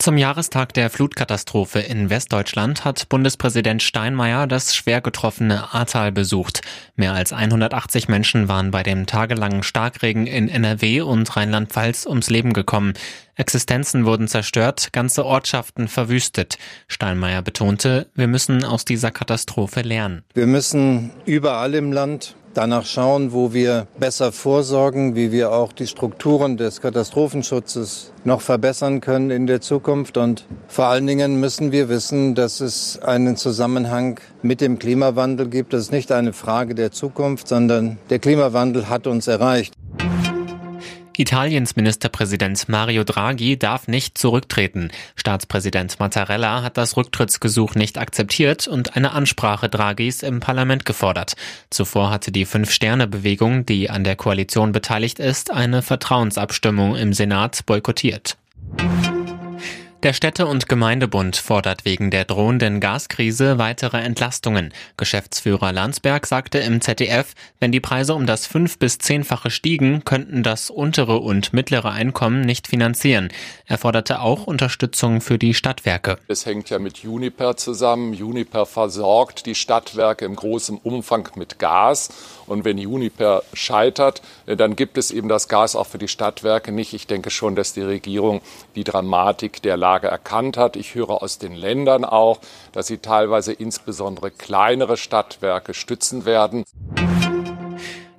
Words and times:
Zum 0.00 0.16
Jahrestag 0.16 0.74
der 0.74 0.90
Flutkatastrophe 0.90 1.80
in 1.80 2.08
Westdeutschland 2.08 2.84
hat 2.84 3.08
Bundespräsident 3.08 3.82
Steinmeier 3.82 4.46
das 4.46 4.76
schwer 4.76 5.00
getroffene 5.00 5.74
Ahrtal 5.74 6.12
besucht. 6.12 6.60
Mehr 6.94 7.14
als 7.14 7.32
180 7.32 8.06
Menschen 8.06 8.46
waren 8.46 8.70
bei 8.70 8.84
dem 8.84 9.06
tagelangen 9.06 9.64
Starkregen 9.64 10.28
in 10.28 10.48
NRW 10.48 11.00
und 11.00 11.36
Rheinland-Pfalz 11.36 12.06
ums 12.06 12.30
Leben 12.30 12.52
gekommen. 12.52 12.94
Existenzen 13.34 14.04
wurden 14.04 14.28
zerstört, 14.28 14.92
ganze 14.92 15.26
Ortschaften 15.26 15.88
verwüstet. 15.88 16.58
Steinmeier 16.86 17.42
betonte, 17.42 18.06
wir 18.14 18.28
müssen 18.28 18.62
aus 18.64 18.84
dieser 18.84 19.10
Katastrophe 19.10 19.80
lernen. 19.80 20.22
Wir 20.32 20.46
müssen 20.46 21.10
überall 21.26 21.74
im 21.74 21.90
Land 21.90 22.36
danach 22.54 22.84
schauen, 22.86 23.32
wo 23.32 23.52
wir 23.52 23.86
besser 23.98 24.32
vorsorgen, 24.32 25.14
wie 25.14 25.32
wir 25.32 25.52
auch 25.52 25.72
die 25.72 25.86
Strukturen 25.86 26.56
des 26.56 26.80
Katastrophenschutzes 26.80 28.12
noch 28.24 28.40
verbessern 28.40 29.00
können 29.00 29.30
in 29.30 29.46
der 29.46 29.60
Zukunft. 29.60 30.16
Und 30.16 30.44
vor 30.66 30.86
allen 30.86 31.06
Dingen 31.06 31.40
müssen 31.40 31.72
wir 31.72 31.88
wissen, 31.88 32.34
dass 32.34 32.60
es 32.60 33.00
einen 33.00 33.36
Zusammenhang 33.36 34.20
mit 34.42 34.60
dem 34.60 34.78
Klimawandel 34.78 35.48
gibt. 35.48 35.72
Das 35.72 35.82
ist 35.82 35.92
nicht 35.92 36.12
eine 36.12 36.32
Frage 36.32 36.74
der 36.74 36.92
Zukunft, 36.92 37.48
sondern 37.48 37.98
der 38.10 38.18
Klimawandel 38.18 38.88
hat 38.88 39.06
uns 39.06 39.28
erreicht. 39.28 39.74
Italiens 41.18 41.74
Ministerpräsident 41.74 42.68
Mario 42.68 43.02
Draghi 43.02 43.58
darf 43.58 43.88
nicht 43.88 44.16
zurücktreten. 44.16 44.92
Staatspräsident 45.16 45.98
Mattarella 45.98 46.62
hat 46.62 46.76
das 46.76 46.96
Rücktrittsgesuch 46.96 47.74
nicht 47.74 47.98
akzeptiert 47.98 48.68
und 48.68 48.94
eine 48.94 49.10
Ansprache 49.10 49.68
Draghis 49.68 50.22
im 50.22 50.38
Parlament 50.38 50.84
gefordert. 50.84 51.34
Zuvor 51.70 52.10
hatte 52.10 52.30
die 52.30 52.44
Fünf-Sterne-Bewegung, 52.44 53.66
die 53.66 53.90
an 53.90 54.04
der 54.04 54.14
Koalition 54.14 54.70
beteiligt 54.70 55.18
ist, 55.18 55.50
eine 55.50 55.82
Vertrauensabstimmung 55.82 56.94
im 56.94 57.12
Senat 57.12 57.66
boykottiert. 57.66 58.36
Der 60.04 60.12
Städte- 60.12 60.46
und 60.46 60.68
Gemeindebund 60.68 61.34
fordert 61.34 61.84
wegen 61.84 62.12
der 62.12 62.24
drohenden 62.24 62.78
Gaskrise 62.78 63.58
weitere 63.58 63.96
Entlastungen. 63.96 64.72
Geschäftsführer 64.96 65.72
Landsberg 65.72 66.24
sagte 66.24 66.58
im 66.58 66.80
ZDF, 66.80 67.34
wenn 67.58 67.72
die 67.72 67.80
Preise 67.80 68.14
um 68.14 68.24
das 68.24 68.46
fünf- 68.46 68.78
bis 68.78 68.98
zehnfache 68.98 69.50
stiegen, 69.50 70.04
könnten 70.04 70.44
das 70.44 70.70
untere 70.70 71.18
und 71.18 71.52
mittlere 71.52 71.90
Einkommen 71.90 72.42
nicht 72.42 72.68
finanzieren. 72.68 73.30
Er 73.66 73.76
forderte 73.76 74.20
auch 74.20 74.46
Unterstützung 74.46 75.20
für 75.20 75.36
die 75.36 75.52
Stadtwerke. 75.52 76.18
Es 76.28 76.46
hängt 76.46 76.70
ja 76.70 76.78
mit 76.78 76.98
Juniper 76.98 77.56
zusammen. 77.56 78.14
Juniper 78.14 78.66
versorgt 78.66 79.46
die 79.46 79.56
Stadtwerke 79.56 80.24
im 80.26 80.36
großen 80.36 80.78
Umfang 80.78 81.28
mit 81.34 81.58
Gas. 81.58 82.10
Und 82.46 82.64
wenn 82.64 82.78
Juniper 82.78 83.42
scheitert, 83.52 84.22
dann 84.46 84.76
gibt 84.76 84.96
es 84.96 85.10
eben 85.10 85.28
das 85.28 85.48
Gas 85.48 85.74
auch 85.74 85.88
für 85.88 85.98
die 85.98 86.06
Stadtwerke 86.06 86.70
nicht. 86.70 86.94
Ich 86.94 87.08
denke 87.08 87.30
schon, 87.30 87.56
dass 87.56 87.72
die 87.72 87.82
Regierung 87.82 88.42
die 88.76 88.84
Dramatik 88.84 89.60
der 89.60 89.76
Lage 89.76 89.87
erkannt 89.96 90.56
hat. 90.56 90.76
Ich 90.76 90.94
höre 90.94 91.22
aus 91.22 91.38
den 91.38 91.54
Ländern 91.54 92.04
auch, 92.04 92.38
dass 92.72 92.86
sie 92.86 92.98
teilweise 92.98 93.52
insbesondere 93.52 94.30
kleinere 94.30 94.96
Stadtwerke 94.96 95.74
stützen 95.74 96.24
werden. 96.26 96.64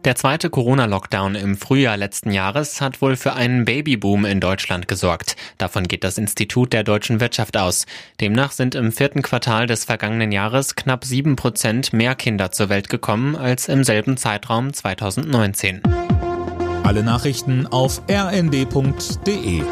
Der 0.05 0.15
zweite 0.15 0.49
Corona-Lockdown 0.49 1.35
im 1.35 1.57
Frühjahr 1.57 1.97
letzten 1.97 2.31
Jahres 2.31 2.79
hat 2.79 3.01
wohl 3.01 3.17
für 3.17 3.33
einen 3.33 3.65
Babyboom 3.65 4.23
in 4.23 4.39
Deutschland 4.39 4.87
gesorgt. 4.87 5.35
Davon 5.57 5.89
geht 5.89 6.05
das 6.05 6.17
Institut 6.17 6.71
der 6.71 6.85
deutschen 6.85 7.19
Wirtschaft 7.19 7.57
aus. 7.57 7.85
Demnach 8.21 8.53
sind 8.53 8.75
im 8.75 8.93
vierten 8.93 9.21
Quartal 9.21 9.67
des 9.67 9.83
vergangenen 9.83 10.31
Jahres 10.31 10.75
knapp 10.75 11.03
sieben 11.03 11.35
Prozent 11.35 11.91
mehr 11.91 12.15
Kinder 12.15 12.51
zur 12.51 12.69
Welt 12.69 12.87
gekommen 12.87 13.35
als 13.35 13.67
im 13.67 13.83
selben 13.83 14.15
Zeitraum 14.15 14.71
2019. 14.71 15.83
Alle 16.83 17.03
Nachrichten 17.03 17.67
auf 17.67 18.01
rnd.de 18.09 19.63